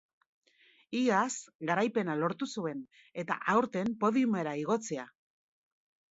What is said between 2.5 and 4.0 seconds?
zuen, eta aurten